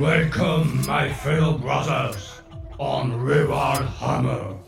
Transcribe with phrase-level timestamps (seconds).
[0.00, 2.40] Welcome, my fellow brothers,
[2.78, 4.59] on Rural Hammer.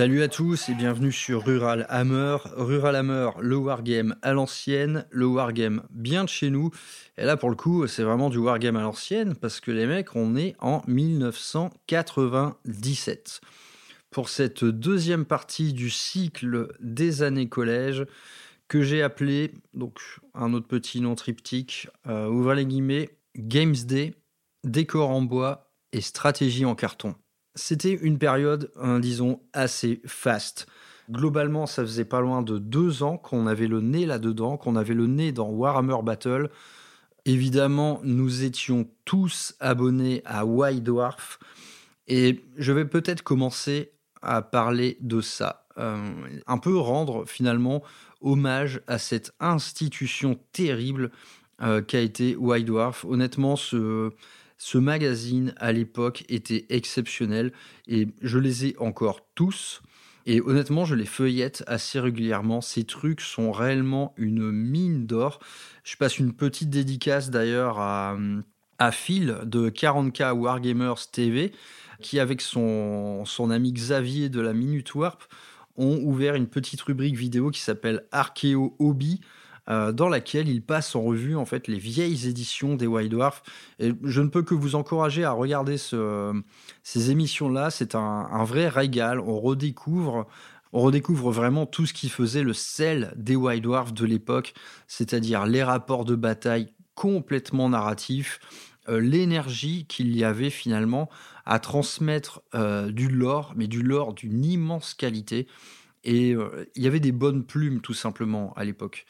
[0.00, 2.38] Salut à tous et bienvenue sur Rural Hammer.
[2.56, 6.70] Rural Hammer, le wargame à l'ancienne, le wargame bien de chez nous.
[7.18, 10.16] Et là, pour le coup, c'est vraiment du wargame à l'ancienne parce que les mecs,
[10.16, 13.42] on est en 1997.
[14.10, 18.06] Pour cette deuxième partie du cycle des années collège,
[18.68, 20.00] que j'ai appelé, donc
[20.32, 24.14] un autre petit nom triptyque, euh, ouvrez les guillemets, Games Day,
[24.64, 27.16] décor en bois et stratégie en carton.
[27.54, 30.66] C'était une période, hein, disons, assez faste.
[31.10, 34.94] Globalement, ça faisait pas loin de deux ans qu'on avait le nez là-dedans, qu'on avait
[34.94, 36.50] le nez dans Warhammer Battle.
[37.24, 41.40] Évidemment, nous étions tous abonnés à White Dwarf.
[42.06, 45.66] Et je vais peut-être commencer à parler de ça.
[45.78, 46.10] Euh,
[46.46, 47.82] un peu rendre finalement
[48.20, 51.10] hommage à cette institution terrible
[51.62, 53.04] euh, qu'a été White Dwarf.
[53.04, 54.10] Honnêtement, ce,
[54.62, 57.50] ce magazine à l'époque était exceptionnel
[57.88, 59.80] et je les ai encore tous.
[60.26, 62.60] Et honnêtement, je les feuillette assez régulièrement.
[62.60, 65.40] Ces trucs sont réellement une mine d'or.
[65.82, 68.18] Je passe une petite dédicace d'ailleurs à,
[68.92, 71.52] Phil de 40K Wargamers TV,
[72.02, 75.22] qui avec son, son ami Xavier de la Minute Warp
[75.78, 79.22] ont ouvert une petite rubrique vidéo qui s'appelle Archeo Hobby.
[79.70, 83.42] Euh, dans laquelle il passe en revue en fait les vieilles éditions des White Dwarf.
[83.78, 87.70] Et je ne peux que vous encourager à regarder ces émissions-là.
[87.70, 89.20] C'est un, vrai régal.
[89.20, 90.26] On redécouvre,
[90.72, 94.54] on redécouvre vraiment tout ce qui faisait le sel des White Dwarf de l'époque,
[94.88, 98.40] c'est-à-dire les rapports de bataille complètement narratifs,
[98.88, 101.08] euh, l'énergie qu'il y avait finalement
[101.46, 105.46] à transmettre euh, du lore, mais du lore d'une immense qualité.
[106.02, 109.06] Et il y avait des bonnes plumes tout simplement à l'époque.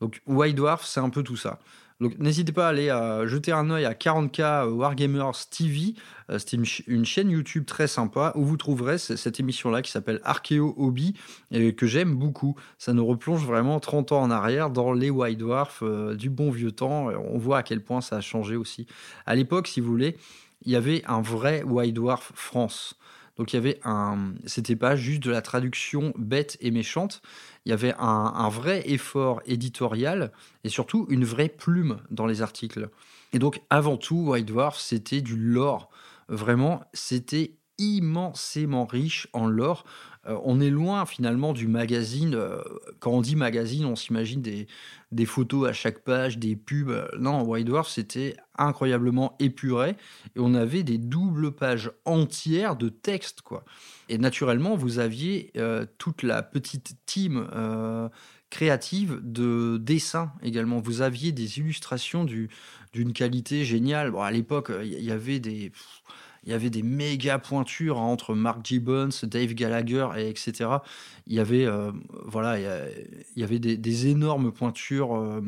[0.00, 1.58] Donc White Dwarf, c'est un peu tout ça.
[2.00, 2.88] Donc n'hésitez pas à aller
[3.26, 5.94] jeter un œil à 40K Wargamers TV.
[6.30, 11.14] C'est une, chaîne YouTube très sympa où vous trouverez cette émission-là qui s'appelle Archeo Hobby
[11.50, 12.56] et que j'aime beaucoup.
[12.78, 15.82] Ça nous replonge vraiment 30 ans en arrière dans les White Dwarf
[16.14, 17.08] du bon vieux temps.
[17.08, 18.86] On voit à quel point ça a changé aussi.
[19.26, 20.16] À l'époque, si vous voulez,
[20.64, 22.98] il y avait un vrai White Dwarf France.
[23.40, 27.22] Donc il y avait un, c'était pas juste de la traduction bête et méchante.
[27.64, 30.30] Il y avait un, vrai effort éditorial
[30.62, 32.90] et surtout une vraie plume dans les articles.
[33.32, 35.88] Et donc avant tout, White Dwarf, c'était du lore.
[36.28, 39.84] Vraiment, c'était immensément riche en lore.
[40.26, 42.34] Euh, on est loin finalement du magazine.
[42.34, 42.60] Euh,
[42.98, 44.66] quand on dit magazine, on s'imagine des,
[45.12, 47.08] des photos à chaque page, des pubs.
[47.18, 49.96] Non, White Dwarf, c'était incroyablement épuré
[50.36, 53.64] et on avait des doubles pages entières de texte, quoi.
[54.10, 57.48] Et naturellement, vous aviez euh, toute la petite team
[58.50, 60.80] créative de dessin également.
[60.80, 64.10] Vous aviez des illustrations d'une qualité géniale.
[64.10, 65.70] Bon, à l'époque, il y avait des
[66.44, 70.70] il y avait des méga pointures entre Mark Gibbons, Dave Gallagher, et etc.
[71.26, 71.92] Il y avait, euh,
[72.24, 75.40] voilà, il y avait des, énormes pointures euh,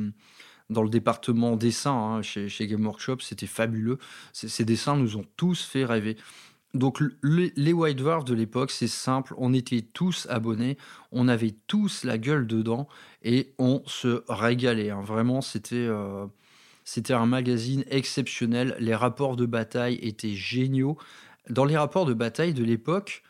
[0.70, 3.19] dans le département dessin hein, chez, Game Workshop.
[3.20, 3.98] C'était fabuleux.
[4.32, 6.16] Ces dessins nous ont tous fait rêver.
[6.75, 10.78] Donc les White Dwarfs de l'époque, c'est simple, on était tous abonnés,
[11.10, 12.88] on avait tous la gueule dedans
[13.22, 14.88] et on se régalait.
[14.88, 15.03] Hein.
[15.03, 16.24] Vraiment, c'était euh,
[16.84, 18.76] c'était un magazine exceptionnel.
[18.78, 20.98] Les rapports de bataille étaient géniaux.
[21.48, 23.22] Dans les rapports de bataille de l'époque,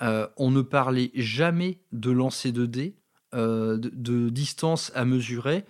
[0.00, 2.96] euh, on ne parlait jamais de lancer de dés,
[3.34, 5.64] euh, de, distance à mesurer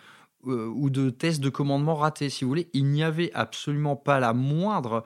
[0.46, 2.30] euh, ou de tests de commandement ratés.
[2.30, 5.04] Si vous voulez, il n'y avait absolument pas la moindre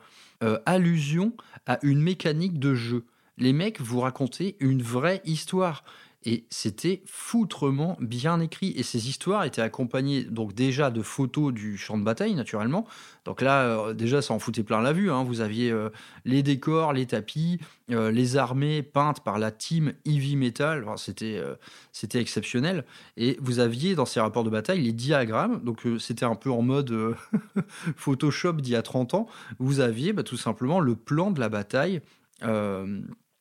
[0.66, 1.32] allusion
[1.65, 3.06] à une mécanique de jeu.
[3.38, 5.82] Les mecs vous racontaient une vraie histoire.
[6.28, 8.72] Et c'était foutrement bien écrit.
[8.76, 12.84] Et ces histoires étaient accompagnées donc déjà de photos du champ de bataille, naturellement.
[13.24, 15.09] Donc là, euh, déjà, ça en foutait plein la vue.
[15.09, 15.22] Hein.
[15.22, 15.91] Vous aviez euh,
[16.24, 17.60] les décors, les tapis,
[17.92, 20.84] euh, les armées peintes par la team Heavy Metal.
[20.97, 21.41] c'était,
[21.92, 22.84] c'était exceptionnel.
[23.16, 25.62] Et vous aviez dans ces rapports de bataille les diagrammes.
[25.62, 26.92] Donc c'était un peu en mode
[27.97, 29.28] Photoshop d'il y a 30 ans.
[29.60, 32.01] Vous aviez bah, tout simplement le plan de la bataille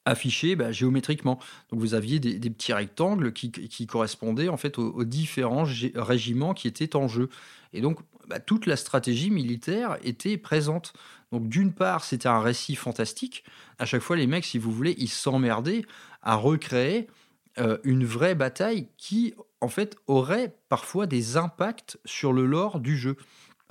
[0.06, 1.40] affiché bah, géométriquement.
[1.70, 5.66] Donc vous aviez des, petits rectangles qui, correspondaient en fait aux, différents
[5.96, 7.30] régiments qui étaient en jeu.
[7.74, 10.94] Et donc bah, toute la stratégie militaire était présente.
[11.32, 13.44] Donc d'une part, c'était un récit fantastique.
[13.80, 15.84] À chaque fois, les mecs, si vous voulez, ils s'emmerdaient
[16.22, 17.08] à recréer
[17.58, 22.98] euh, une vraie bataille qui, en fait, aurait parfois des impacts sur le lore du
[22.98, 23.16] jeu.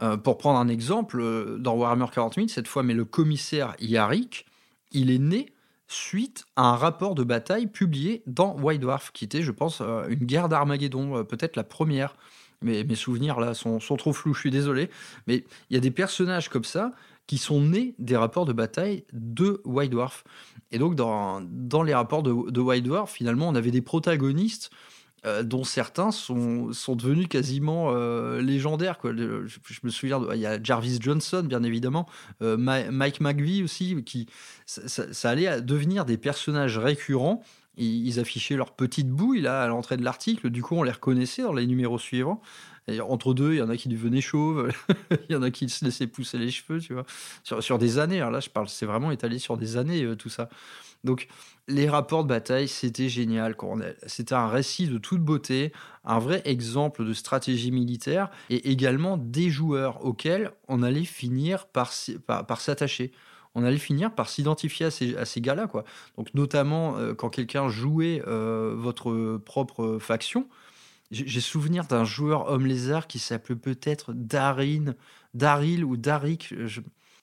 [0.03, 3.77] Euh, pour prendre un exemple, euh, dans Warhammer 40 000, cette fois, mais le commissaire
[3.79, 4.47] Yarick,
[4.91, 5.54] il est né
[5.95, 10.07] suite à un rapport de bataille publié dans White Dwarf, qui était, je pense, euh,
[10.09, 12.17] une guerre d'Armageddon, peut-être la première.
[12.63, 14.91] Mais mes souvenirs là sont, sont, trop flous, je suis désolé.
[15.27, 16.93] Mais il y a des personnages comme ça
[17.27, 20.25] qui sont nés des rapports de bataille de White Dwarf.
[20.71, 24.71] Et donc, dans, dans les rapports de, de White Dwarf, finalement, on avait des protagonistes
[25.27, 28.99] euh, dont certains sont, sont devenus quasiment euh, légendaires.
[28.99, 29.13] Quoi.
[29.17, 32.07] Je, me souviens, il y a Jarvis Johnson, bien évidemment,
[32.43, 34.27] euh, Mike McVie aussi, qui
[34.67, 37.43] ça, allait devenir des personnages récurrents.
[37.79, 41.43] Ils, affichaient leur petite bouille là à l'entrée de l'article, du coup on les reconnaissait
[41.43, 42.41] dans les numéros suivants.
[43.01, 44.71] Entre deux, il y en a qui devenaient chauves,
[45.29, 47.07] il y en a qui se laissaient pousser les cheveux, tu vois,
[47.43, 48.21] sur, sur des années.
[48.21, 50.51] Alors là, je parle, c'est vraiment étalé sur des années tout ça.
[51.05, 51.29] Donc,
[51.69, 53.55] les rapports de bataille, c'était génial.
[54.07, 55.73] C'était un récit de toute beauté,
[56.05, 61.93] un vrai exemple de stratégie militaire et également des joueurs auxquels on allait finir par,
[61.93, 63.13] s'attacher.
[63.55, 64.91] On allait finir par s'identifier à
[65.25, 65.67] ces, gars-là.
[65.67, 65.85] Quoi.
[66.17, 70.49] Donc, notamment euh, quand quelqu'un jouait euh, votre propre faction.
[71.11, 74.95] J'ai souvenir d'un joueur homme lézard qui s'appelait peut-être Darin,
[75.35, 76.53] Daril ou Darik.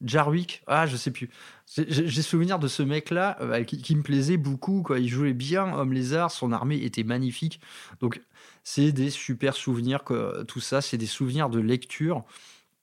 [0.03, 1.30] Jarwick, ah je sais plus.
[1.68, 4.81] J'ai souvenir de ce mec-là euh, qui, me plaisait beaucoup.
[4.81, 5.00] Quoi.
[5.00, 7.62] Il jouait bien Homme Lézard, son armée était magnifique.
[8.01, 8.21] Donc
[8.63, 10.03] c'est des super souvenirs.
[10.48, 12.25] Tout ça, c'est des souvenirs de lecture.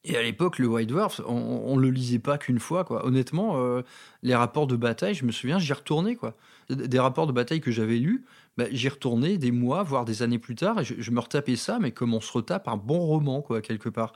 [0.05, 2.85] Et à l'époque, le White Dwarf, on, ne le lisait pas qu'une fois.
[2.85, 3.05] Quoi.
[3.05, 3.83] Honnêtement, euh,
[4.23, 6.15] les rapports de bataille, je me souviens, j'y retournais.
[6.15, 6.35] Quoi.
[6.71, 8.25] Des rapports de bataille que j'avais lus,
[8.57, 11.57] bah, j'y retournais des mois, voire des années plus tard, et je, je, me retapais
[11.57, 14.13] ça, mais comme on se retape un bon roman, quoi, quelque part.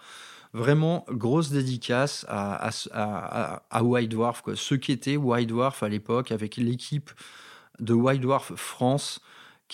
[0.54, 4.54] Vraiment, grosse dédicace à, White Dwarf, quoi.
[4.54, 7.10] ce qui était White Dwarf à l'époque, avec l'équipe
[7.80, 9.20] de White Dwarf France.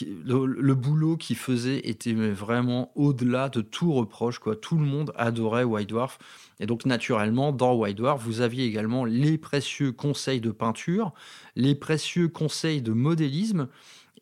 [0.00, 4.38] Le, boulot qu'il faisait était vraiment au-delà de tout reproche.
[4.38, 4.54] Quoi.
[4.54, 6.20] Tout le monde adorait White Dwarf.
[6.60, 11.12] Et donc, naturellement, dans White Dwarf, vous aviez également les précieux conseils de peinture,
[11.56, 13.66] les précieux conseils de modélisme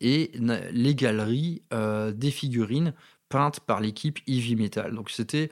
[0.01, 0.31] et
[0.71, 2.95] les galeries euh, des figurines
[3.29, 4.95] peintes par l'équipe Heavy Metal.
[4.95, 5.51] Donc, c'était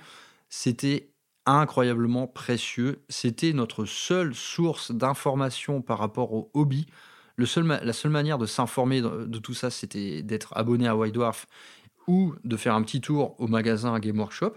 [0.50, 1.12] c'était
[1.46, 3.04] incroyablement précieux.
[3.10, 6.88] C'était notre seule source d'information par rapport au hobby.
[7.38, 11.48] La seule manière de s'informer de, tout ça, c'était d'être abonné à White Dwarf
[12.08, 14.54] ou de faire un petit tour au magasin Game Workshop.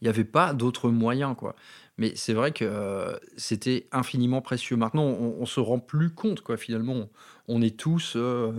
[0.00, 1.56] Il n'y avait pas d'autre moyen, quoi.
[1.98, 4.76] Mais c'est vrai que euh, c'était infiniment précieux.
[4.76, 6.56] Maintenant, on, ne se rend plus compte, quoi.
[6.56, 7.10] Finalement,
[7.48, 8.52] on, est tous euh,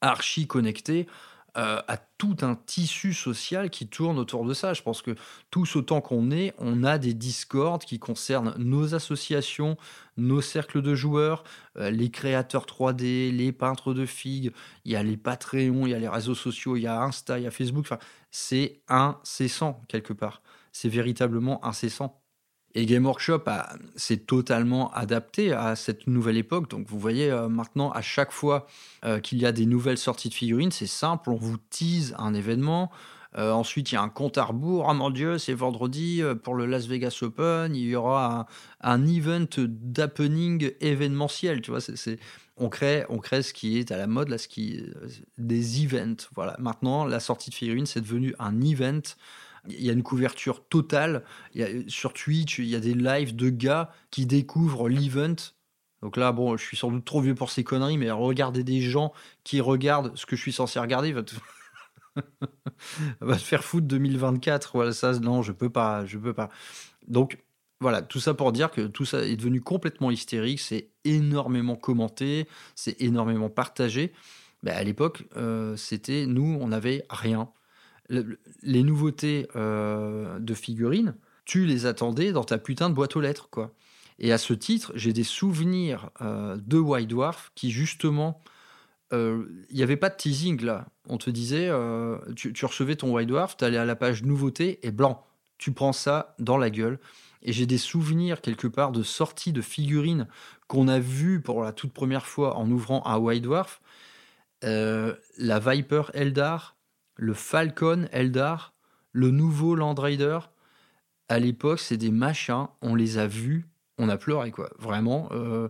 [0.00, 1.06] archi connectés.
[1.56, 4.72] Euh, à tout un tissu social qui tourne autour de ça.
[4.72, 5.16] Je pense que
[5.50, 9.76] tous autant qu'on est, on a des discords qui concernent nos associations,
[10.16, 11.42] nos cercles de joueurs,
[11.76, 14.52] euh, les créateurs 3D, les peintres de figues,
[14.84, 17.38] il y a les Patreons, il y a les réseaux sociaux, il y a Insta,
[17.38, 17.84] il y a Facebook.
[17.84, 17.98] Enfin,
[18.30, 20.42] c'est incessant quelque part.
[20.72, 22.22] C'est véritablement incessant.
[22.74, 23.44] Et Game Workshop
[23.96, 26.70] s'est totalement adapté à cette nouvelle époque.
[26.70, 28.66] Donc vous voyez euh, maintenant, à chaque fois
[29.04, 32.32] euh, qu'il y a des nouvelles sorties de figurines, c'est simple, on vous tease un
[32.32, 32.90] événement.
[33.38, 34.88] Euh, ensuite, il y a un compte à rebours.
[34.88, 37.74] Ah mon Dieu, c'est vendredi pour le Las Vegas Open.
[37.74, 38.46] Il y aura
[38.80, 41.60] un, event d'happening événementiel.
[41.62, 41.80] Tu vois,
[42.56, 44.84] on crée, on crée ce qui est à la mode, là, ce qui,
[45.38, 46.28] des events.
[46.34, 46.56] Voilà.
[46.58, 49.00] Maintenant, la sortie de figurines, c'est devenu un event.
[49.68, 51.24] Il y a une couverture totale.
[51.88, 55.36] sur Twitch, il y a des lives de gars qui découvrent l'event.
[56.02, 58.80] Donc là, bon, je suis sans doute trop vieux pour ces conneries, mais regarder des
[58.80, 59.12] gens
[59.44, 61.34] qui regardent ce que je suis censé regarder va te,
[63.20, 64.70] va faire foutre 2024.
[64.74, 66.48] Voilà, ça, non, je peux pas, je peux pas.
[67.06, 67.38] Donc,
[67.80, 72.46] voilà, tout ça pour dire que tout ça est devenu complètement hystérique, c'est énormément commenté,
[72.74, 74.12] c'est énormément partagé.
[74.62, 77.50] Mais à l'époque, euh, c'était nous, on n'avait rien
[78.10, 81.14] les nouveautés euh, de figurines,
[81.44, 83.72] tu les attendais dans ta putain de boîte aux lettres, quoi.
[84.18, 88.42] Et à ce titre, j'ai des souvenirs euh, de White Dwarf qui, justement,
[89.14, 90.86] euh, il n'y avait pas de teasing là.
[91.08, 91.70] On te disait,
[92.36, 95.24] tu, recevais ton White Dwarf, tu allais à la page nouveauté et blanc,
[95.56, 96.98] tu prends ça dans la gueule.
[97.42, 100.28] Et j'ai des souvenirs quelque part de sorties de figurines
[100.68, 103.80] qu'on a vues pour la toute première fois en ouvrant un White Dwarf.
[104.62, 106.76] la Viper Eldar,
[107.20, 108.72] le Falcon Eldar,
[109.12, 110.38] le nouveau Land Raider.
[111.28, 114.70] À l'époque, c'est des machins, on les a vus, on a pleuré, quoi.
[114.78, 115.28] Vraiment.
[115.32, 115.68] Euh,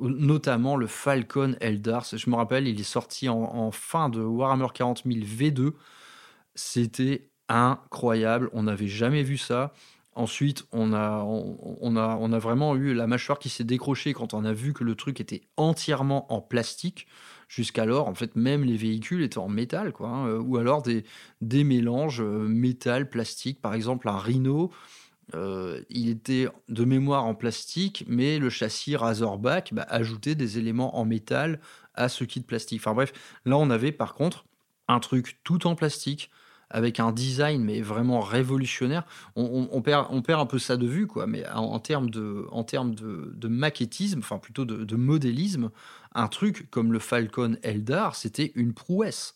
[0.00, 2.06] notamment le Falcon Eldar.
[2.10, 5.72] Je me rappelle, il est sorti en, fin de Warhammer 40 000 V2.
[6.54, 8.48] C'était incroyable.
[8.52, 9.72] On n'avait jamais vu ça.
[10.14, 14.32] Ensuite, on a, on, a, on a vraiment eu la mâchoire qui s'est décrochée quand
[14.32, 17.06] on a vu que le truc était entièrement en plastique.
[17.48, 21.04] Jusqu'alors, en fait, même les véhicules étaient en métal, quoi, hein, euh, ou alors des,
[21.40, 23.60] des mélanges euh, métal, plastique.
[23.60, 24.72] Par exemple, un Rhino,
[25.34, 30.96] Euh, il était de mémoire en plastique, mais le châssis Razorback bah, ajoutait des éléments
[30.98, 31.60] en métal
[31.94, 32.80] à ce kit plastique.
[32.80, 33.12] Enfin bref,
[33.44, 34.44] là on avait par contre
[34.86, 36.30] un truc tout en plastique
[36.70, 39.04] avec un design mais vraiment révolutionnaire.
[39.36, 41.26] On, perd, un peu ça de vue, quoi.
[41.26, 42.64] Mais en, termes de, en
[43.48, 45.70] maquettisme, enfin plutôt de, modélisme,
[46.14, 49.34] un truc comme le Falcon Eldar, c'était une prouesse.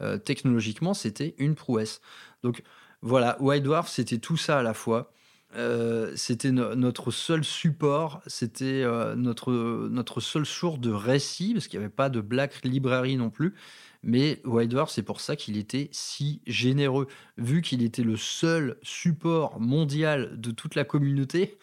[0.00, 2.00] Euh, technologiquement, c'était une prouesse.
[2.42, 2.62] Donc
[3.02, 5.12] voilà, White Dwarf, c'était tout ça à la fois.
[5.54, 9.52] Euh, c'était notre seul support, c'était euh, notre,
[9.90, 13.54] notre seule source de récit, parce qu'il n'y avait pas de Black Library non plus.
[14.02, 17.06] Mais White Dwarf, c'est pour ça qu'il était si généreux.
[17.38, 21.58] Vu qu'il était le seul support mondial de toute la communauté,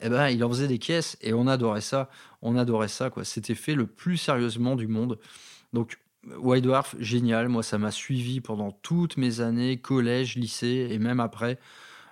[0.00, 2.08] eh ben, il en faisait des caisses et on adorait ça.
[2.42, 3.24] On adorait ça, quoi.
[3.24, 5.18] C'était fait le plus sérieusement du monde.
[5.72, 5.98] Donc,
[6.38, 7.48] White Dwarf, génial.
[7.48, 11.58] Moi, ça m'a suivi pendant toutes mes années, collège, lycée et même après.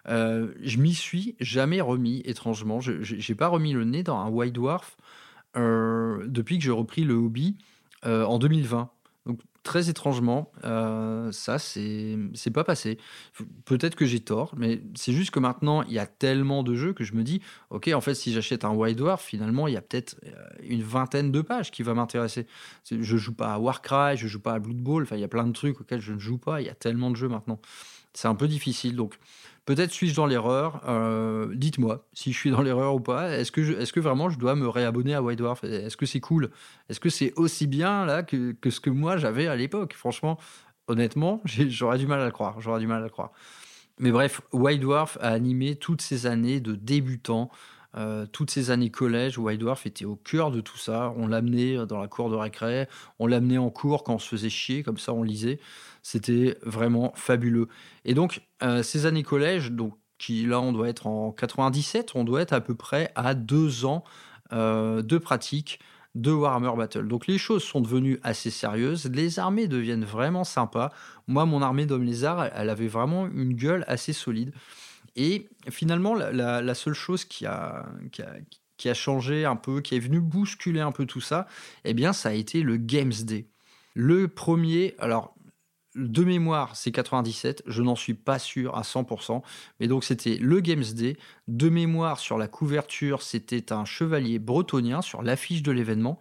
[0.09, 2.81] Euh, je m'y suis jamais remis, étrangement.
[2.81, 4.97] Je n'ai pas remis le nez dans un White Dwarf
[5.57, 7.57] euh, depuis que j'ai repris le hobby
[8.07, 8.91] euh, en 2020.
[9.69, 10.51] Très étrangement,
[11.31, 12.97] ça, c'est pas passé.
[13.67, 16.95] Peut-être que j'ai tort, mais c'est juste que maintenant, il y a tellement de jeux
[16.95, 19.77] que je me dis, ok, en fait, si j'achète un White Dwarf, finalement, il y
[19.77, 20.17] a peut-être
[20.63, 22.47] une vingtaine de pages qui va m'intéresser.
[22.91, 25.29] Je joue pas à Warcry, je joue pas à Blood Bowl, enfin, il y a
[25.29, 26.63] plein de trucs auxquels je ne joue pas.
[26.63, 27.61] Il y a tellement de jeux maintenant.
[28.15, 29.19] C'est un peu difficile, donc
[29.69, 30.81] Peut-être suis-je dans l'erreur.
[30.89, 33.37] Euh, dites-moi si je suis dans l'erreur ou pas.
[33.37, 35.63] Est-ce que, vraiment je dois me réabonner à White Dwarf?
[35.63, 36.49] Est-ce que c'est cool?
[36.89, 39.93] Est-ce que c'est aussi bien que, ce que moi j'avais à l'époque?
[39.93, 40.39] Franchement,
[40.87, 42.59] honnêtement, j'aurais du mal à le croire.
[42.63, 43.31] J'aurais du mal à le croire.
[43.99, 47.51] Mais bref, White Dwarf a animé toutes ces années de débutant.
[47.97, 51.13] Euh, toutes ces années collège, White Dwarf était au cœur de tout ça.
[51.17, 52.87] On l'amenait dans la cour de récré,
[53.19, 55.59] on l'amenait en cours quand on se faisait chier, comme ça on lisait.
[56.03, 57.69] C'était vraiment fabuleux.
[58.05, 59.95] Et donc, euh, ces années collège, donc,
[60.29, 64.05] là, on doit être en 97, on doit être à peu près à deux ans
[64.53, 65.81] euh, de pratique
[66.15, 67.07] de Warhammer Battle.
[67.07, 70.91] Donc les choses sont devenues assez sérieuses, les armées deviennent vraiment sympas.
[71.27, 74.53] Moi, mon armée d'hommes lézards, elle avait vraiment une gueule assez solide.
[75.21, 78.37] Et finalement, la, seule chose qui a, qui a,
[78.77, 81.49] qui a changé un peu, qui est venu bousculer un peu tout ça,
[81.85, 83.49] eh bien, ça a été le Games Day.
[83.95, 85.35] Le premier, alors
[85.97, 89.43] de mémoire, c'est 97, je n'en suis pas sûr à 100%,
[89.81, 91.17] mais donc c'était le Games Day.
[91.49, 96.21] De mémoire, sur la couverture, c'était un chevalier bretonien sur l'affiche de l'événement.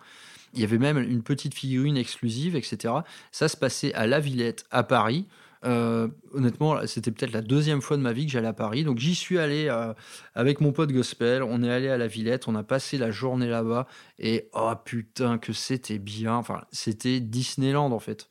[0.55, 2.95] Il y avait même une petite figurine exclusive, etc.
[3.31, 5.27] Ça se passait à La Villette, à Paris.
[5.65, 8.83] Euh, honnêtement, c'était peut-être la deuxième fois de ma vie que j'allais à Paris.
[8.83, 9.93] Donc j'y suis allé euh,
[10.35, 11.43] avec mon pote Gospel.
[11.43, 13.87] On est allé à la Villette, on a passé la journée là-bas.
[14.19, 16.35] Et oh putain, que c'était bien.
[16.35, 18.29] Enfin, c'était Disneyland en fait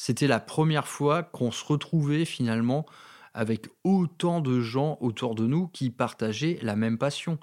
[0.00, 2.86] c'était la première fois qu'on se retrouvait finalement
[3.34, 7.38] avec autant de gens autour de nous qui partageaient la même passion.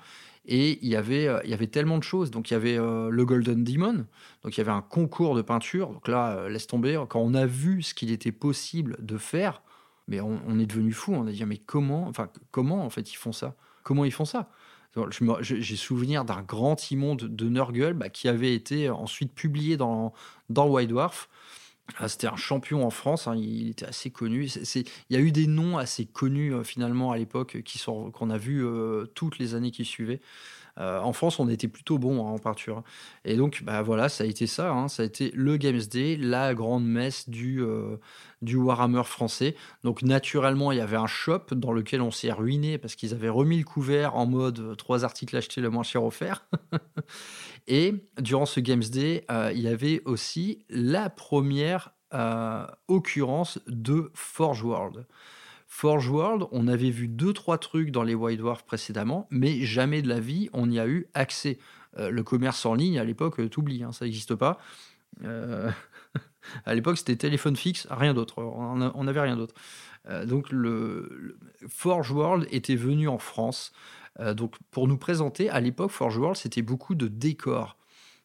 [0.48, 2.32] Et il y avait, euh, il y avait tellement de choses.
[2.32, 4.06] Donc il y avait euh, le Golden Demon,
[4.44, 5.90] donc il y avait un concours de peinture.
[5.92, 7.02] Donc là, euh, laisse tomber.
[7.10, 9.62] Quand on a vu ce qu'il était possible de faire,
[10.08, 11.14] mais on, est devenu fou.
[11.14, 13.56] On a dit mais comment, enfin comment en fait ils font ça?
[13.84, 14.50] Comment ils font ça?
[15.42, 20.14] J'ai souvenir d'un grand immonde de Nurgle bah, qui avait été ensuite publié dans,
[20.50, 21.30] dans White Dwarf.
[21.96, 24.46] Ah, c'était un champion en France, hein, il était assez connu.
[24.46, 28.30] il y a eu des noms assez connus euh, finalement à l'époque qui sont qu'on
[28.30, 30.20] a vu euh, toutes les années qui suivaient.
[30.80, 32.84] Euh, en France, on était plutôt bon hein, en peinture.
[33.26, 34.70] Et donc, bah voilà, ça a été ça.
[34.72, 34.90] Hein.
[34.90, 37.64] ça a été le Games Day, la grande messe du,
[38.44, 39.56] du Warhammer français.
[39.84, 43.28] Donc, naturellement, il y avait un shop dans lequel on s'est ruiné parce qu'ils avaient
[43.28, 46.46] remis le couvert en mode trois articles achetés, le moins cher offert.
[47.68, 54.10] Et durant ce Games Day, euh, il y avait aussi la première euh, occurrence de
[54.14, 55.06] Forge World.
[55.68, 60.02] Forge World, on avait vu deux trois trucs dans les White Dwarf précédemment, mais jamais
[60.02, 61.60] de la vie on y a eu accès.
[61.98, 64.60] Euh, le commerce en ligne à l'époque, t'oublies, hein, ça n'existe pas.
[65.24, 68.42] à l'époque, c'était téléphone fixe, rien d'autre.
[68.44, 69.56] On n'avait rien d'autre.
[70.26, 73.74] donc le, Forge World était venu en France
[74.20, 77.78] euh, donc pour nous présenter, à l'époque, Forge World, c'était beaucoup de décors.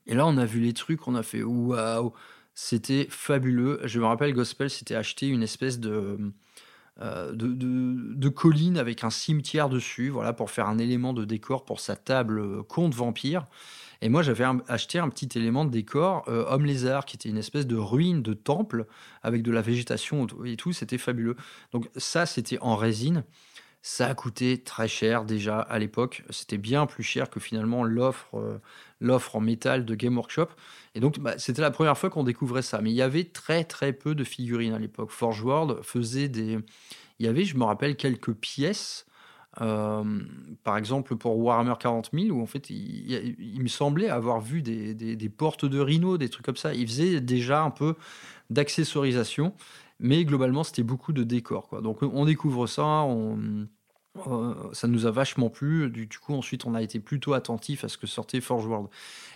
[0.06, 2.12] Et là, on a vu les trucs, on a fait waouh,
[2.54, 3.80] c'était fabuleux.
[3.84, 6.18] Je me rappelle, Gospel s'était acheté une espèce de,
[7.00, 11.64] euh, de, de, colline avec un cimetière dessus, voilà, pour faire un élément de décor
[11.64, 13.46] pour sa table euh, conte vampire.
[14.00, 17.68] Et moi, j'avais acheté un petit élément de décor, Homme Lézard, qui était une espèce
[17.68, 18.86] de ruine de temple
[19.22, 20.72] avec de la végétation et tout.
[20.72, 21.36] C'était fabuleux.
[21.70, 23.22] Donc, ça, c'était en résine.
[23.82, 26.22] Ça a coûté très cher déjà à l'époque.
[26.30, 28.58] C'était bien plus cher que finalement l'offre euh,
[29.00, 30.48] l'offre en métal de Game Workshop.
[30.94, 32.80] Et donc, bah, c'était la première fois qu'on découvrait ça.
[32.80, 35.10] Mais il y avait très très peu de figurines à l'époque.
[35.10, 36.58] Forge World faisait des.
[37.18, 39.06] Il y avait, je me rappelle, quelques pièces
[39.54, 44.94] par exemple, pour Warhammer 40 000, où en fait, il, me semblait avoir vu des,
[44.94, 46.74] des, portes de Rhino, des trucs comme ça.
[46.74, 47.94] Il faisait déjà un peu
[48.50, 49.54] d'accessorisation,
[50.02, 51.68] mais globalement, c'était beaucoup de décors.
[51.68, 51.80] Quoi.
[51.80, 53.66] Donc, on découvre ça, on,
[54.26, 55.90] euh, ça nous a vachement plu.
[55.90, 58.88] Du, coup, ensuite, on a été plutôt attentif à ce que sortait Forge World.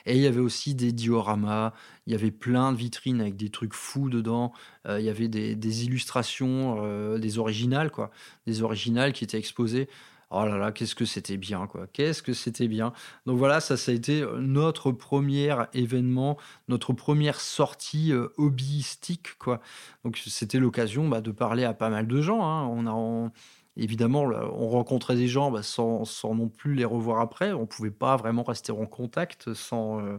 [0.04, 1.72] Et il y avait aussi des dioramas,
[2.06, 4.52] il y avait plein de vitrines avec des trucs fous dedans.
[4.86, 8.10] Euh, il y avait des, illustrations, euh, des originales, quoi.
[8.46, 9.88] Des originales qui étaient exposées.
[10.30, 11.86] Oh là là, qu'est-ce que c'était bien, quoi.
[11.92, 12.92] Qu'est-ce que c'était bien.
[13.26, 16.36] Donc voilà, ça, ça a été notre premier événement,
[16.68, 19.60] notre première sortie hobbyistique, quoi.
[20.04, 22.44] Donc c'était l'occasion bah, de parler à pas mal de gens.
[22.44, 22.66] Hein.
[22.66, 23.30] On a,
[23.78, 27.52] Évidemment, on rencontrait des gens bah, sans, non plus les revoir après.
[27.52, 30.00] On ne pouvait pas vraiment rester en contact sans.
[30.00, 30.18] Euh,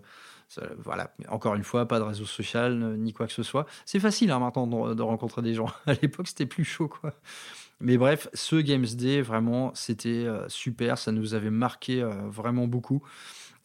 [0.78, 3.66] voilà, encore une fois, pas de réseau social ni quoi que ce soit.
[3.86, 5.70] C'est facile hein, maintenant de, rencontrer des gens.
[5.88, 7.14] À l'époque, c'était plus chaud, quoi.
[7.79, 10.98] Mais bref, ce Games Day, vraiment, c'était euh, super.
[10.98, 13.03] Ça nous avait marqué euh, vraiment beaucoup.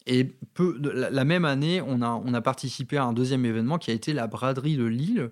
[0.05, 3.89] Et peu, la, même année, on a, on a participé à un deuxième événement qui
[3.89, 5.31] a été la braderie de Lille,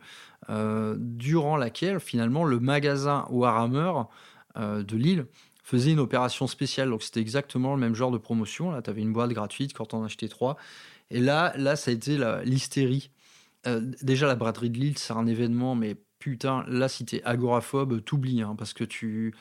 [0.98, 3.92] durant laquelle finalement le magasin Warhammer
[4.58, 5.26] euh, de Lille
[5.64, 6.90] faisait une opération spéciale.
[6.90, 8.72] Donc c'était exactement le même genre de promotion.
[8.72, 10.58] Là, tu avais une boîte gratuite quand on achetait trois.
[11.10, 13.12] Et là, là, ça a été l'hystérie.
[13.68, 18.04] Euh, déjà, la braderie de Lille, c'est un événement, mais putain, là, si t'es agoraphobe,
[18.04, 19.34] t'oublies, hein, parce que tu,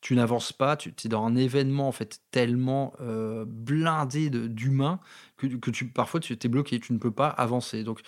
[0.00, 5.00] tu n'avances pas, tu es dans un événement en fait tellement euh, blindé d'humains
[5.36, 7.84] que, que, tu, parfois tu es bloqué, tu ne peux pas avancer.
[7.84, 8.02] Donc,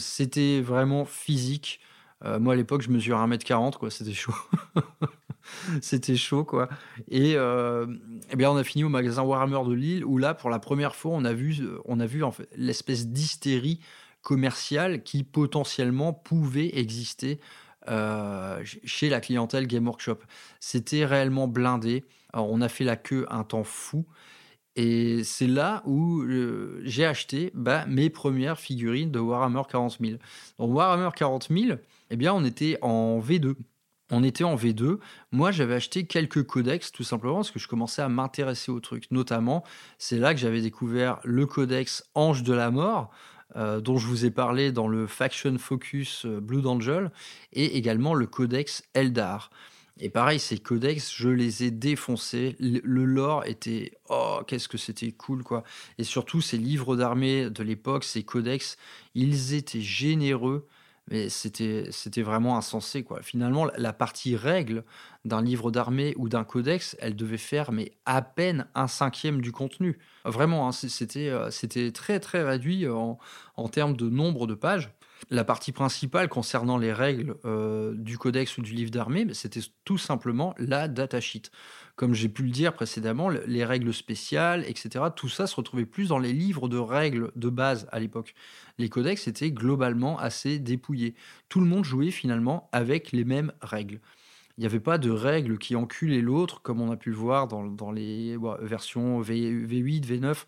[0.00, 1.80] c'était vraiment physique.
[2.40, 4.34] moi, à l'époque, je mesurais 1m40, quoi, c'était chaud.
[5.80, 6.68] C'était chaud, quoi.
[7.08, 7.86] Et, euh,
[8.30, 10.94] eh bien, on a fini au magasin Warhammer de Lille, où là, pour la première
[10.94, 13.80] fois, on a vu, on a vu en fait, l'espèce d'hystérie
[14.24, 17.38] commerciale qui potentiellement pouvait exister
[17.88, 20.18] euh, chez la clientèle Game Workshop.
[20.58, 22.04] C'était réellement blindé.
[22.32, 24.06] on a fait la queue un temps fou.
[24.76, 30.18] Et c'est là où euh, j'ai acheté bah, mes premières figurines de Warhammer 40 000.
[30.58, 31.78] Donc Warhammer 40 000,
[32.10, 33.54] eh bien, on était en V2
[34.10, 34.98] on était en V2.
[35.32, 39.06] Moi, j'avais acheté quelques codex tout simplement parce que je commençais à m'intéresser au truc.
[39.10, 39.64] Notamment,
[39.98, 43.10] c'est là que j'avais découvert le codex Ange de la Mort,
[43.56, 47.10] euh, dont je vous ai parlé dans le Faction Focus euh, Blue Angel,
[47.52, 49.50] et également le codex Eldar.
[50.00, 52.56] Et pareil, ces codex, je les ai défoncés.
[52.58, 55.62] Le lore était oh qu'est-ce que c'était cool quoi.
[55.98, 58.76] Et surtout ces livres d'armée de l'époque, ces codex,
[59.14, 60.66] ils étaient généreux
[61.10, 63.22] mais c'était vraiment insensé quoi.
[63.22, 64.84] Finalement, la partie règle
[65.24, 69.52] d'un livre d'armée ou d'un codex, elle devait faire mais à peine un cinquième du
[69.52, 69.98] contenu.
[70.24, 73.18] Vraiment, hein, c'était euh, c'était très très réduit en,
[73.56, 74.90] en termes de nombre de pages.
[75.30, 79.96] La partie principale concernant les règles euh, du codex ou du livre d'armée, c'était tout
[79.96, 81.50] simplement la datasheet.
[81.96, 86.08] Comme j'ai pu le dire précédemment, les règles spéciales, etc., tout ça se retrouvait plus
[86.08, 88.34] dans les livres de règles de base à l'époque.
[88.78, 91.14] Les codex étaient globalement assez dépouillés.
[91.48, 94.00] Tout le monde jouait finalement avec les mêmes règles.
[94.56, 97.48] Il n'y avait pas de règles qui enculaient l'autre, comme on a pu le voir
[97.48, 100.44] dans, les versions v, 8 V9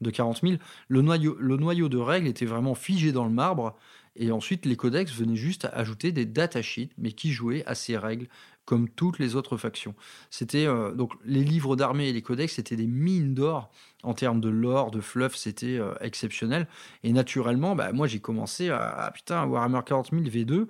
[0.00, 0.54] de 40 000.
[0.88, 3.76] Le noyau, le noyau de règles était vraiment figé dans le marbre.
[4.16, 8.28] Et ensuite, les codex venaient juste ajouter des datasheets, mais qui jouaient à ces règles
[8.64, 9.94] comme toutes les autres factions.
[10.30, 14.40] C'était euh, donc les livres d'armée et les codex, c'était des mines d'or en termes
[14.40, 16.68] de lore, de fluff, c'était euh, exceptionnel.
[17.02, 20.66] Et naturellement, bah, moi j'ai commencé à, putain Warhammer 40 000 V2,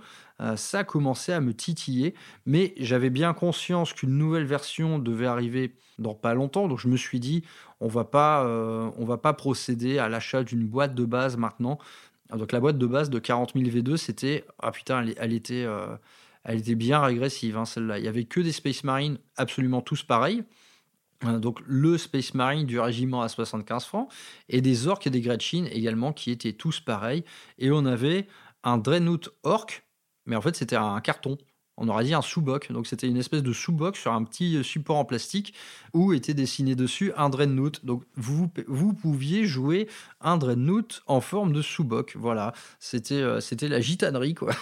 [0.57, 2.15] ça a commencé à me titiller,
[2.47, 6.97] mais j'avais bien conscience qu'une nouvelle version devait arriver dans pas longtemps, donc je me
[6.97, 7.45] suis dit
[7.81, 11.79] on va euh, on va pas procéder à l'achat d'une boîte de base maintenant.
[12.37, 15.67] Donc la boîte de base de 40 000 V2, c'était ah putain elle était
[16.45, 17.99] elle était bien régressive, hein, celle-là.
[17.99, 20.43] Il n'y avait que des Space Marines absolument tous pareils.
[21.25, 24.11] Euh, donc le Space Marine du régiment à 75 francs
[24.49, 27.25] et des orques et des Gretchen également qui étaient tous pareils.
[27.59, 28.27] Et on avait
[28.65, 29.83] un Dreadnought Orc,
[30.25, 31.37] mais en fait c'était un carton
[31.81, 32.71] on aurait dit un sous-boc.
[32.71, 35.55] Donc c'était une espèce de sous-boc sur un petit euh, support en plastique
[35.95, 37.85] où était dessiné dessus un Dreadnought.
[37.85, 39.89] Donc vous, vous pouviez jouer
[40.21, 42.15] un Dreadnought en forme de sous-boc.
[42.17, 44.53] Voilà, c'était euh, la gitanerie quoi.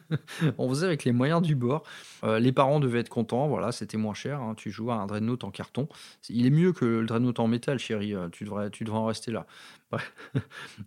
[0.58, 1.84] on faisait avec les moyens du bord.
[2.24, 3.46] Euh, les parents devaient être contents.
[3.48, 4.40] Voilà, c'était moins cher.
[4.40, 4.54] Hein.
[4.56, 5.88] Tu joues à un Dreadnought en carton.
[6.30, 8.14] Il est mieux que le Dreadnought en métal, chérie.
[8.32, 9.46] Tu devrais, tu devrais en rester là.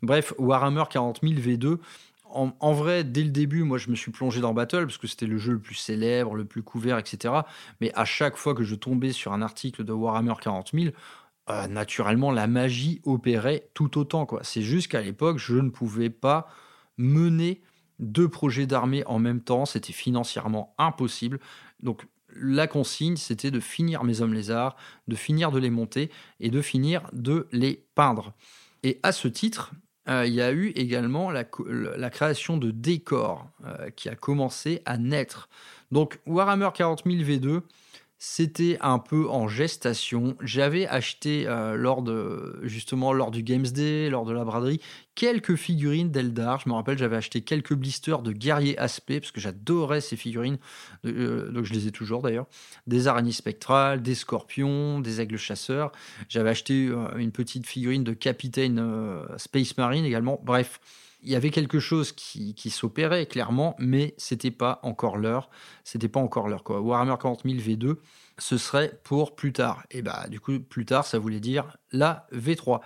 [0.02, 1.78] Bref, Warhammer 40 000 V2
[2.36, 5.26] en, vrai, dès le début, moi, je me suis plongé dans Battle parce que c'était
[5.26, 7.34] le jeu le plus célèbre, le plus couvert, etc.
[7.80, 10.94] Mais à chaque fois que je tombais sur un article de Warhammer 40 000,
[11.50, 14.28] euh, naturellement, la magie opérait tout autant.
[14.42, 16.48] C'est juste qu'à l'époque, je ne pouvais pas
[16.98, 17.62] mener
[18.00, 19.66] deux projets d'armée en même temps.
[19.66, 21.40] C'était financièrement impossible.
[21.82, 24.76] Donc, la consigne, c'était de finir mes hommes lézards,
[25.08, 28.34] de finir de les monter et de finir de les peindre.
[28.84, 29.72] Et à ce titre,
[30.08, 31.44] il y a eu également la,
[32.10, 35.50] création de décors euh, qui a commencé à naître.
[35.92, 37.62] Donc Warhammer 40 000 V2,
[38.28, 40.36] c'était un peu en gestation.
[40.42, 44.82] J'avais acheté euh, lors de justement lors du Games Day, lors de la braderie,
[45.14, 46.60] quelques figurines d'Eldar.
[46.60, 50.58] Je me rappelle, j'avais acheté quelques blisters de guerrier aspect parce que j'adorais ces figurines.
[51.06, 52.48] Euh, donc je les ai toujours d'ailleurs.
[52.88, 55.92] Des araignées spectrales, des scorpions, des aigles chasseurs.
[56.28, 58.84] J'avais acheté euh, une petite figurine de capitaine
[59.38, 60.42] Space Marine également.
[60.44, 60.80] Bref
[61.26, 65.50] il y avait quelque chose qui, s'opérait clairement, mais c'était pas encore l'heure.
[65.84, 66.64] C'était pas encore l'heure.
[66.64, 66.80] Quoi.
[66.80, 67.96] Warhammer 40 000 V2,
[68.38, 69.84] ce serait pour plus tard.
[69.90, 72.80] Et bah du coup, plus tard, ça voulait dire la V3.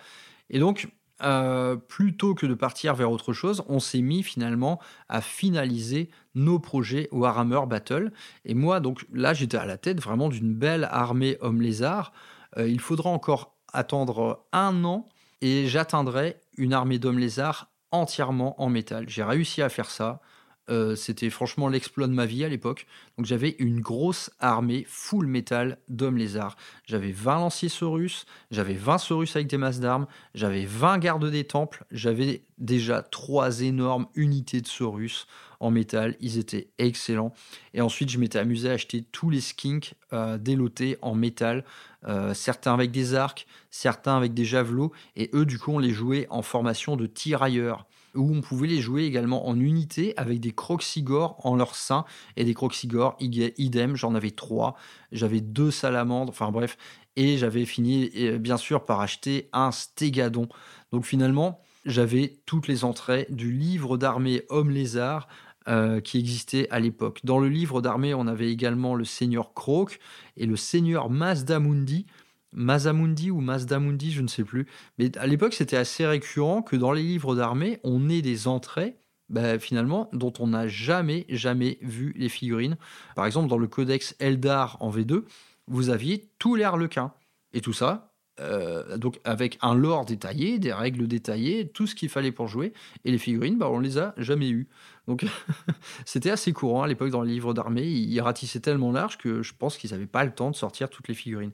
[0.49, 0.88] Et donc,
[1.21, 6.60] euh, plutôt que de partir vers autre chose, on s'est mis finalement à finaliser nos
[6.60, 8.13] projets Warhammer Battle.
[8.45, 12.13] Et moi, donc là, j'étais à la tête vraiment d'une belle armée homme lézard.
[12.58, 15.10] Euh, il faudra encore attendre un an
[15.41, 19.10] et j'atteindrai une armée d'hommes lézards entièrement en métal.
[19.10, 20.21] J'ai réussi à faire ça.
[20.69, 22.86] Euh, c'était franchement l'exploit de ma vie à l'époque.
[23.17, 26.58] Donc j'avais une grosse armée full métal d'hommes lézards.
[26.86, 31.43] J'avais 20 lanciers Saurus, j'avais 20 Saurus avec des masses d'armes, j'avais 20 gardes des
[31.43, 35.27] temples, j'avais déjà trois énormes unités de Saurus
[35.60, 36.15] en métal.
[36.19, 37.34] Ils étaient excellents.
[37.73, 41.65] Et ensuite, je m'étais amusé à acheter tous les skinks euh, délotés en métal.
[42.08, 45.91] Euh, certains avec des arcs, certains avec des javelots, et eux, du coup, on les
[45.91, 50.51] jouait en formation de tirailleurs, où on pouvait les jouer également en unité avec des
[50.51, 54.75] croxigores en leur sein, et des croxigores idem, j'en avais trois,
[55.11, 56.77] j'avais deux salamandres, enfin bref,
[57.15, 60.47] et j'avais fini, bien sûr, par acheter un stégadon.
[60.91, 65.27] Donc finalement, j'avais toutes les entrées du livre d'armée Homme Lézard
[65.67, 67.19] euh, qui existait à l'époque.
[67.23, 69.99] Dans le livre d'armée, on avait également le seigneur Croc
[70.37, 72.05] et le seigneur Mazdamundi.
[72.51, 74.67] Mazamundi ou Mazdamundi, je ne sais plus.
[74.97, 78.97] Mais à l'époque, c'était assez récurrent que dans les livres d'armée, on ait des entrées
[79.29, 82.77] bah, finalement, dont on n'a jamais, jamais vu les figurines.
[83.15, 85.23] Par exemple, dans le codex Eldar en V2,
[85.67, 87.13] vous aviez tous les harlequins.
[87.53, 88.09] Et tout ça,
[88.39, 92.73] euh, donc avec un lore détaillé, des règles détaillées, tout ce qu'il fallait pour jouer.
[93.05, 94.67] Et les figurines, bah, on les a jamais eues.
[95.07, 95.25] Donc
[96.05, 97.85] c'était assez courant à l'époque dans les livres d'armée.
[97.85, 101.07] Ils ratissaient tellement large que je pense qu'ils n'avaient pas le temps de sortir toutes
[101.07, 101.51] les figurines.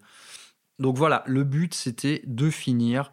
[0.80, 3.12] Donc voilà, le but c'était de finir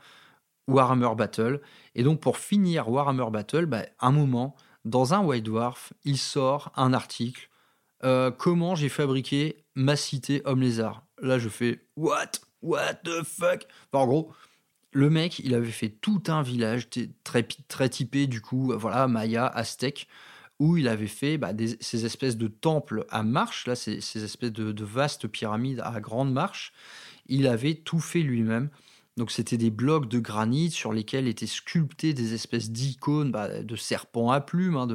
[0.69, 1.61] Warhammer Battle.
[1.95, 6.73] Et donc pour finir Warhammer Battle, bah, un moment, dans un White Dwarf, il sort
[6.77, 7.49] un article.
[8.05, 12.33] Euh, comment j'ai fabriqué ma cité homme lézard Là je fais What?
[12.63, 13.67] What the fuck?
[13.93, 14.33] En gros,
[14.93, 16.89] le mec, il avait fait tout un village
[17.25, 20.07] très, très typé, du coup, voilà, Maya, Aztèque,
[20.59, 24.85] où il avait fait bah, ces espèces de temples à marche, là, ces, espèces de,
[24.85, 26.73] vastes pyramides à grande marche.
[27.27, 28.71] Il avait tout fait lui-même.
[29.19, 33.77] Donc c'était des blocs de granit sur lesquels étaient sculptés des espèces d'icônes bah, de
[33.77, 34.87] serpents à plumes, hein,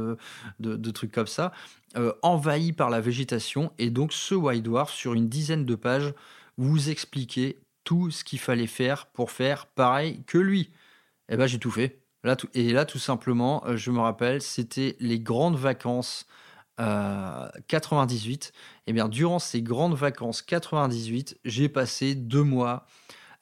[0.59, 1.51] de, trucs comme ça,
[1.95, 3.71] euh, envahis par la végétation.
[3.77, 6.13] Et donc ce White Dwarf, sur une dizaine de pages,
[6.57, 10.71] vous expliquer tout ce qu'il fallait faire pour faire pareil que lui.
[11.29, 12.01] Eh ben j'ai tout fait.
[12.23, 16.46] Là, tout, et là, tout simplement, euh, je me rappelle, c'était les grandes vacances 98.
[16.79, 18.39] Euh, et
[18.87, 22.85] eh bien, durant ces grandes vacances 98, j'ai passé deux mois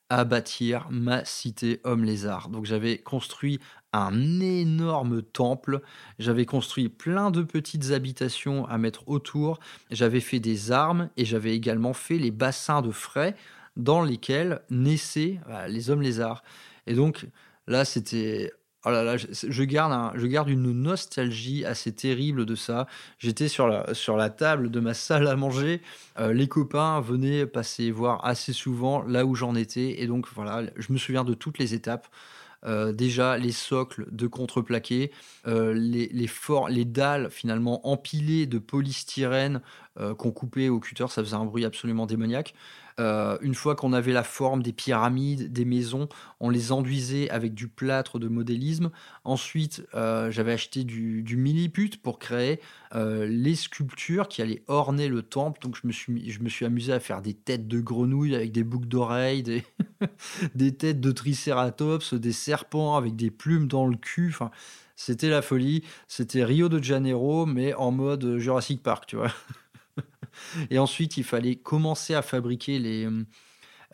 [0.10, 2.50] à bâtir ma cité homme lézard.
[2.50, 3.60] Donc j'avais construit
[3.91, 5.82] un énorme temple,
[6.19, 11.56] j'avais construit plein de petites habitations à mettre autour, j'avais fait des armes et j'avais
[11.56, 13.36] également fait les bassins de frais
[13.78, 16.43] dans lesquels naissaient les hommes lézards.
[16.88, 17.28] Et donc
[17.67, 18.52] là c'était
[18.88, 22.86] Oh là là, je, garde une nostalgie assez terrible de ça.
[23.17, 25.82] J'étais sur la, table de ma salle à manger.
[26.19, 30.02] Euh, les copains venaient passer voir assez souvent là où j'en étais.
[30.04, 32.08] Et donc voilà, je me souviens de toutes les étapes.
[32.63, 35.12] Euh, déjà les socles de contreplaqué,
[35.48, 39.62] euh, les dalles finalement empilées de polystyrène
[40.17, 42.54] qu'on coupait au cutter, ça faisait un bruit absolument démoniaque.
[42.99, 46.08] Euh, une fois qu'on avait la forme des pyramides, des maisons,
[46.39, 48.89] on les enduisait avec du plâtre de modélisme.
[49.25, 52.62] Ensuite, euh, j'avais acheté du, milliput pour créer
[52.93, 55.60] euh, les sculptures qui allaient orner le temple.
[55.62, 58.53] Donc je me, suis, je me suis amusé à faire des têtes de grenouilles avec
[58.53, 59.63] des boucles d'oreilles, des,
[60.55, 64.29] des têtes de tricératops, des serpents avec des plumes dans le cul.
[64.29, 64.51] Enfin,
[64.95, 65.84] c'était la folie.
[66.08, 69.34] C'était Rio de Janeiro, mais en mode Jurassic Park, tu vois.
[70.69, 73.08] Et ensuite, il fallait commencer à fabriquer les,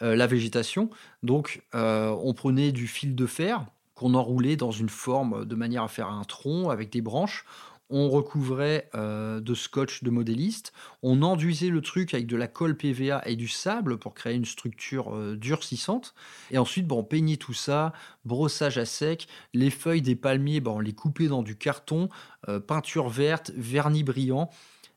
[0.02, 0.90] euh, la végétation.
[1.24, 5.84] Donc, euh, on prenait du fil de fer qu'on enroulait dans une forme de manière
[5.84, 7.46] à faire un tronc avec des branches.
[7.94, 10.72] on recouvrait euh, de scotch de modéliste,
[11.04, 14.46] on enduisait le truc avec de la colle PVA et du sable pour créer une
[14.46, 16.16] structure euh, durcissante,
[16.52, 17.92] et ensuite bon, on peignait tout ça,
[18.24, 22.08] brossage à sec, les feuilles des palmiers, bon, on les coupait dans du carton,
[22.48, 24.50] euh, peinture verte, vernis brillant.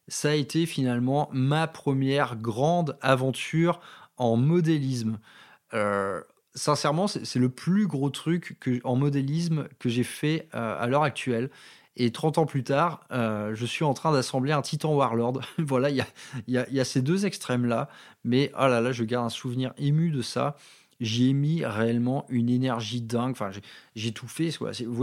[0.09, 3.81] Ça a été finalement ma première grande aventure
[4.17, 5.19] en modélisme.
[6.55, 11.51] sincèrement, c'est le plus gros truc que, en modélisme que j'ai fait à l'heure actuelle.
[11.97, 15.40] Et 30 ans plus tard, euh, je suis en train d'assembler un Titan Warlord.
[15.59, 16.05] voilà, il
[16.49, 17.88] y a, ces deux extrêmes-là.
[18.25, 20.57] Mais oh là là, je garde un souvenir ému de ça.
[21.05, 23.37] J'y ai mis réellement une énergie dingue.
[23.95, 24.51] J'ai tout fait.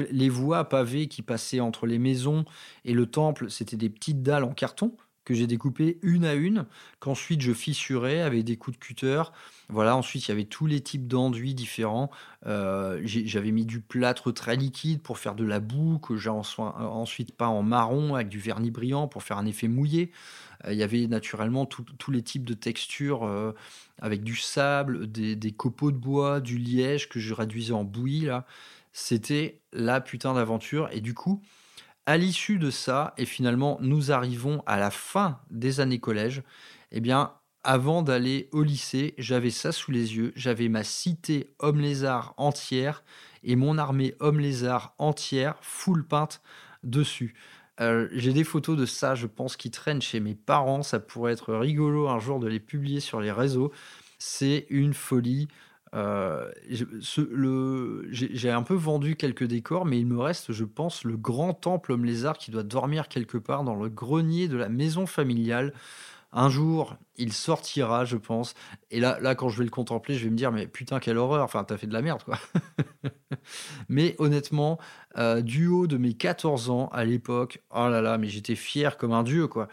[0.09, 2.43] Les voies pavées qui passaient entre les maisons
[2.85, 6.65] et le temple, c'était des petites dalles en carton que j'ai découpées une à une,
[6.99, 9.23] qu'ensuite je fissurais avec des coups de cutter.
[9.69, 12.09] Voilà, ensuite il y avait tous les types d'enduits différents.
[12.47, 17.35] Euh, j'avais mis du plâtre très liquide pour faire de la boue, que j'ai ensuite
[17.35, 20.11] peint en marron avec du vernis brillant pour faire un effet mouillé.
[20.65, 23.53] Euh, il y avait naturellement tous les types de textures euh,
[23.99, 28.29] avec du sable, des, des, copeaux de bois, du liège que je réduisais en bouillie.
[28.93, 30.89] C'était la putain d'aventure.
[30.91, 31.41] Et du coup,
[32.05, 36.43] à l'issue de ça, et finalement nous arrivons à la fin des années collège,
[36.91, 37.33] eh bien,
[37.63, 43.03] avant d'aller au lycée, j'avais ça sous les yeux, j'avais ma cité homme-lézard entière
[43.43, 46.41] et mon armée homme-lézard entière, full peinte
[46.83, 47.35] dessus.
[47.79, 50.83] Euh, j'ai des photos de ça, je pense, qui traînent chez mes parents.
[50.83, 53.71] Ça pourrait être rigolo un jour de les publier sur les réseaux.
[54.19, 55.47] C'est une folie.
[55.93, 61.53] Euh, j'ai un peu vendu quelques décors, mais il me reste, je pense, le grand
[61.53, 65.73] temple homme lézard qui doit dormir quelque part dans le grenier de la maison familiale.
[66.33, 68.53] Un jour, il sortira, je pense.
[68.89, 71.17] Et là, là, quand je vais le contempler, je vais me dire, mais putain, quelle
[71.17, 71.43] horreur.
[71.43, 72.39] Enfin, t'as fait de la merde, quoi.
[73.89, 74.79] mais honnêtement,
[75.17, 78.97] euh, du haut de mes 14 ans à l'époque, oh là là, mais j'étais fier
[78.97, 79.67] comme un dieu, quoi.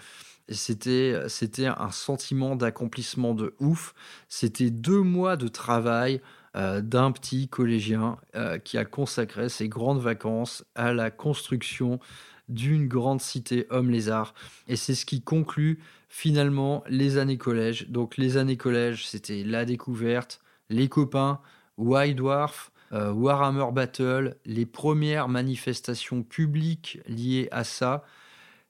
[0.50, 3.94] C'était, c'était un sentiment d'accomplissement de ouf.
[4.28, 6.20] C'était deux mois de travail
[6.56, 12.00] euh, d'un petit collégien euh, qui a consacré ses grandes vacances à la construction
[12.48, 14.32] d'une grande cité homme-lézard.
[14.66, 17.90] Et c'est ce qui conclut finalement les années collège.
[17.90, 21.40] Donc les années collège, c'était la découverte, les copains,
[21.76, 28.04] White Dwarf, euh, Warhammer Battle, les premières manifestations publiques liées à ça.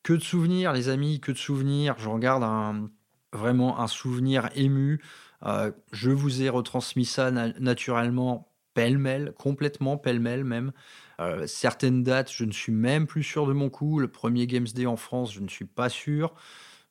[0.08, 1.94] Que de souvenirs, les amis, que de souvenirs.
[1.98, 2.88] J'en garde un,
[3.34, 5.02] vraiment un souvenir ému.
[5.44, 10.72] Euh, je vous ai retransmis ça naturellement pêle-mêle, complètement pêle-mêle même.
[11.20, 13.98] Euh, certaines dates, je ne suis même plus sûr de mon coup.
[13.98, 16.32] Le premier Games Day en France, je ne suis pas sûr.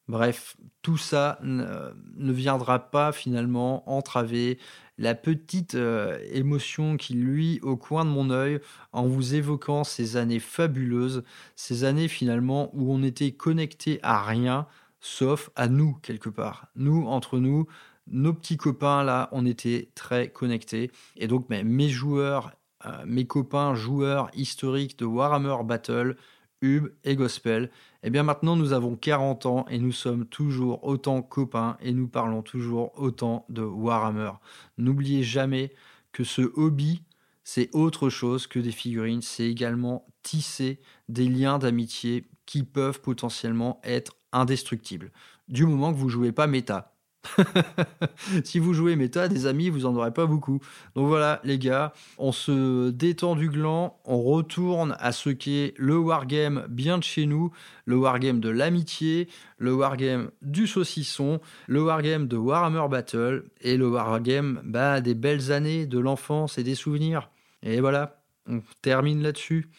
[0.07, 4.57] Bref, tout ça ne viendra pas finalement entraver
[4.97, 8.59] la petite euh, émotion qui lui au coin de mon œil
[8.93, 11.23] en vous évoquant ces années fabuleuses,
[11.55, 14.67] ces années finalement où on était connecté à rien
[14.99, 16.67] sauf à nous quelque part.
[16.75, 17.67] Nous entre nous,
[18.07, 22.51] nos petits copains là, on était très connectés et donc mes joueurs,
[22.85, 26.15] euh, mes copains joueurs historiques de Warhammer Battle,
[26.61, 27.69] Hub et Gospel,
[28.03, 32.07] eh bien maintenant nous avons 40 ans et nous sommes toujours autant copains et nous
[32.07, 34.31] parlons toujours autant de Warhammer.
[34.77, 35.73] N'oubliez jamais
[36.11, 37.03] que ce hobby,
[37.43, 43.79] c'est autre chose que des figurines, c'est également tisser des liens d'amitié qui peuvent potentiellement
[43.83, 45.11] être indestructibles.
[45.47, 46.96] Du moment que vous jouez pas méta.
[48.43, 50.59] si vous jouez méta, des amis, vous en aurez pas beaucoup.
[50.95, 55.97] Donc voilà, les gars, on se détend du gland, on retourne à ce qu'est le
[55.97, 57.51] wargame bien de chez nous,
[57.85, 63.89] le wargame de l'amitié, le wargame du saucisson, le wargame de Warhammer Battle et le
[63.89, 67.29] wargame bah, des belles années de l'enfance et des souvenirs.
[67.63, 69.69] Et voilà, on termine là-dessus.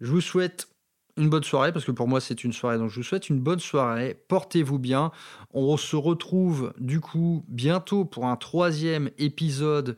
[0.00, 0.68] Je vous souhaite
[1.16, 3.40] une bonne soirée, parce que pour moi c'est une soirée, donc je vous souhaite une
[3.40, 5.12] bonne soirée, portez-vous bien,
[5.52, 9.96] on se retrouve du coup bientôt pour un troisième épisode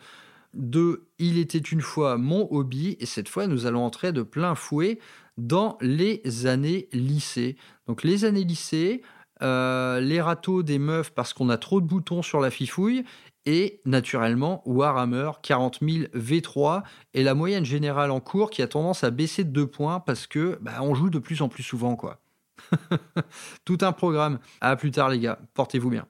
[0.55, 4.55] de Il était une fois mon hobby, et cette fois nous allons entrer de plein
[4.55, 4.99] fouet
[5.39, 7.57] dans les années lycée.
[7.87, 9.03] Donc les années lycée,
[9.43, 13.05] euh, les râteaux des meufs parce qu'on a trop de boutons sur la fifouille,
[13.47, 16.83] et naturellement Warhammer 40 000 V3
[17.15, 20.27] et la moyenne générale en cours qui a tendance à baisser de 2 points parce
[20.27, 22.21] que bah, on joue de plus en plus souvent quoi.
[23.65, 24.39] Tout un programme.
[24.61, 26.07] À plus tard les gars, portez-vous bien.